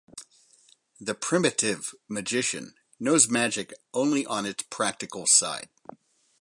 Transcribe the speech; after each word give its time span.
The 0.99 1.13
primitive 1.13 1.93
magician 2.09 2.73
knows 2.99 3.29
magic 3.29 3.71
only 3.93 4.25
on 4.25 4.47
its 4.47 4.63
practical 4.71 5.27
side. 5.27 5.69